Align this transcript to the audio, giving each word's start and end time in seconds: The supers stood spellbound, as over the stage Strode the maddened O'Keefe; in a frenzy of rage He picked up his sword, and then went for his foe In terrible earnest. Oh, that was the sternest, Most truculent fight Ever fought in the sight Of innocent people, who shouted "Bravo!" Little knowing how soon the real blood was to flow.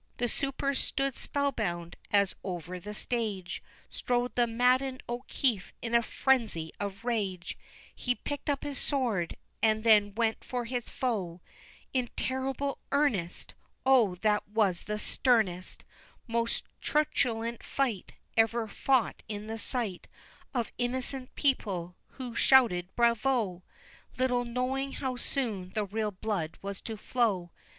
The 0.17 0.27
supers 0.27 0.79
stood 0.79 1.15
spellbound, 1.15 1.95
as 2.11 2.33
over 2.43 2.79
the 2.79 2.95
stage 2.95 3.61
Strode 3.91 4.33
the 4.35 4.47
maddened 4.47 5.03
O'Keefe; 5.07 5.73
in 5.79 5.93
a 5.93 6.01
frenzy 6.01 6.71
of 6.79 7.05
rage 7.05 7.55
He 7.93 8.15
picked 8.15 8.49
up 8.49 8.63
his 8.63 8.79
sword, 8.79 9.37
and 9.61 9.83
then 9.83 10.15
went 10.15 10.43
for 10.43 10.65
his 10.65 10.89
foe 10.89 11.39
In 11.93 12.09
terrible 12.17 12.79
earnest. 12.91 13.53
Oh, 13.85 14.15
that 14.21 14.47
was 14.47 14.81
the 14.85 14.97
sternest, 14.97 15.83
Most 16.25 16.63
truculent 16.81 17.61
fight 17.61 18.13
Ever 18.35 18.67
fought 18.67 19.21
in 19.27 19.45
the 19.45 19.59
sight 19.59 20.07
Of 20.51 20.71
innocent 20.79 21.35
people, 21.35 21.95
who 22.13 22.33
shouted 22.33 22.89
"Bravo!" 22.95 23.61
Little 24.17 24.45
knowing 24.45 24.93
how 24.93 25.15
soon 25.15 25.69
the 25.75 25.85
real 25.85 26.09
blood 26.09 26.57
was 26.63 26.81
to 26.81 26.97
flow. 26.97 27.51